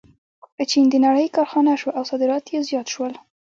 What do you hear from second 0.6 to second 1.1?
چین د